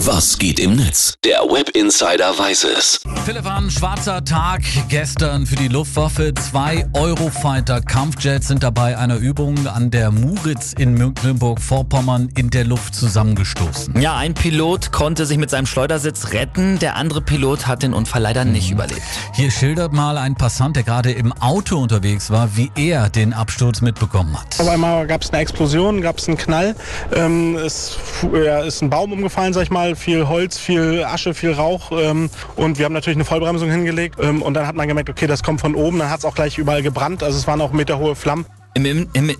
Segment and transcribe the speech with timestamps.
[0.00, 1.14] Was geht im Netz?
[1.24, 3.00] Der Web Insider weiß es.
[3.24, 6.34] Philipp, ein schwarzer Tag gestern für die Luftwaffe.
[6.34, 12.94] Zwei Eurofighter Kampfjets sind dabei einer Übung an der Muritz in Mecklenburg-Vorpommern in der Luft
[12.94, 13.98] zusammengestoßen.
[13.98, 18.20] Ja, ein Pilot konnte sich mit seinem Schleudersitz retten, der andere Pilot hat den Unfall
[18.20, 19.00] leider nicht überlebt.
[19.32, 23.80] Hier schildert mal ein Passant, der gerade im Auto unterwegs war, wie er den Absturz
[23.80, 24.60] mitbekommen hat.
[24.60, 26.76] Auf einmal gab es eine Explosion, gab es einen Knall.
[27.14, 27.96] Ähm, es
[28.32, 29.85] ja, ist ein Baum umgefallen, sag ich mal.
[29.94, 31.92] Viel Holz, viel Asche, viel Rauch.
[31.92, 34.16] Ähm, und wir haben natürlich eine Vollbremsung hingelegt.
[34.20, 35.98] Ähm, und dann hat man gemerkt, okay, das kommt von oben.
[35.98, 37.22] Dann hat es auch gleich überall gebrannt.
[37.22, 38.46] Also es waren auch meterhohe Flammen.
[38.74, 39.30] Im, im, im,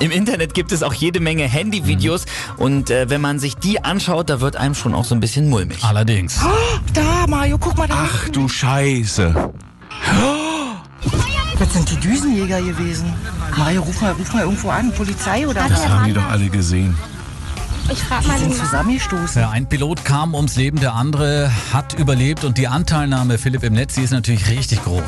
[0.00, 2.26] Im Internet gibt es auch jede Menge Handyvideos
[2.58, 5.48] und äh, wenn man sich die anschaut, da wird einem schon auch so ein bisschen
[5.48, 5.82] mulmig.
[5.82, 6.38] Allerdings.
[6.92, 7.94] Da, Mario, guck mal da.
[8.06, 9.34] Ach du Scheiße.
[11.58, 13.12] Das sind die Düsenjäger gewesen.
[13.56, 14.92] Mario, ruf mal, ruf mal irgendwo an.
[14.92, 15.88] Polizei oder Das was?
[15.88, 16.94] haben die doch alle gesehen.
[17.88, 19.42] Ich frag mal Die sind zusammengestoßen.
[19.42, 23.74] Ja, ein Pilot kam ums Leben, der andere hat überlebt und die Anteilnahme, Philipp, im
[23.74, 25.02] Netz, die ist natürlich richtig groß.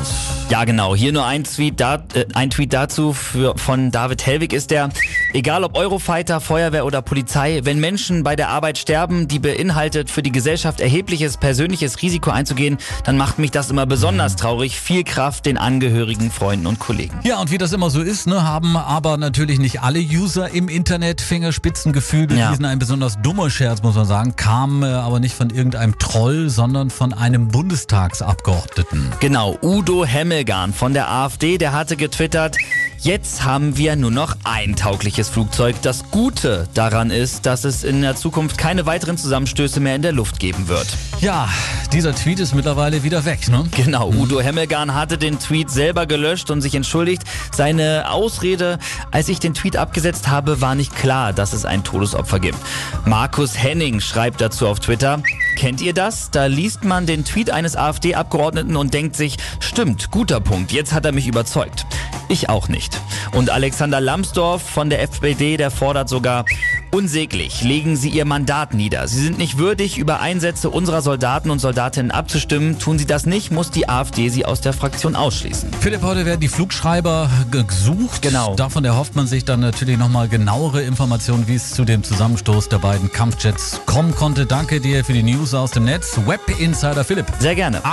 [0.49, 0.95] Ja, genau.
[0.95, 4.89] Hier nur ein Tweet, da, äh, ein Tweet dazu für, von David Helwig ist der,
[5.33, 10.23] egal ob Eurofighter, Feuerwehr oder Polizei, wenn Menschen bei der Arbeit sterben, die beinhaltet, für
[10.23, 14.79] die Gesellschaft erhebliches persönliches Risiko einzugehen, dann macht mich das immer besonders traurig.
[14.79, 17.19] Viel Kraft den Angehörigen, Freunden und Kollegen.
[17.23, 20.69] Ja, und wie das immer so ist, ne, haben aber natürlich nicht alle User im
[20.69, 22.68] Internet Fingerspitzengefühl bewiesen.
[22.69, 26.91] Ein besonders dummer Scherz, muss man sagen, kam äh, aber nicht von irgendeinem Troll, sondern
[26.91, 29.11] von einem Bundestagsabgeordneten.
[29.19, 32.57] Genau, Udo Hemmelgarn von der AfD, der hatte getwittert,
[32.99, 35.77] jetzt haben wir nur noch ein taugliches Flugzeug.
[35.81, 40.11] Das Gute daran ist, dass es in der Zukunft keine weiteren Zusammenstöße mehr in der
[40.11, 40.85] Luft geben wird.
[41.21, 41.49] Ja,
[41.93, 43.67] dieser Tweet ist mittlerweile wieder weg, ne?
[43.75, 47.23] Genau, Udo Hemmelgarn hatte den Tweet selber gelöscht und sich entschuldigt.
[47.51, 48.77] Seine Ausrede,
[49.11, 52.57] als ich den Tweet abgesetzt habe, war nicht klar, dass es ein Todesopfer gibt.
[53.05, 55.21] Markus Henning schreibt dazu auf Twitter,
[55.55, 56.31] kennt ihr das?
[56.31, 61.05] Da liest man den Tweet eines AfD-Abgeordneten und denkt sich, stimmt, guter Punkt, jetzt hat
[61.05, 61.85] er mich überzeugt.
[62.27, 63.01] Ich auch nicht.
[63.31, 66.45] Und Alexander Lambsdorff von der FPD, der fordert sogar,
[66.91, 69.07] Unsäglich legen Sie Ihr Mandat nieder.
[69.07, 72.79] Sie sind nicht würdig, über Einsätze unserer Soldaten und Soldatinnen abzustimmen.
[72.79, 75.69] Tun Sie das nicht, muss die AfD Sie aus der Fraktion ausschließen.
[75.81, 78.23] Philipp, heute werden die Flugschreiber gesucht.
[78.23, 78.55] Genau.
[78.55, 82.79] Davon erhofft man sich dann natürlich nochmal genauere Informationen, wie es zu dem Zusammenstoß der
[82.79, 84.47] beiden Kampfjets kommen konnte.
[84.47, 86.17] Danke dir für die News aus dem Netz.
[86.25, 87.27] Web Insider Philipp.
[87.39, 87.85] Sehr gerne.